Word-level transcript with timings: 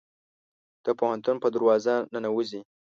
د 0.85 0.87
پوهنتون 0.99 1.35
په 1.43 1.47
دروازه 1.55 1.95
ننوزي 2.13 2.61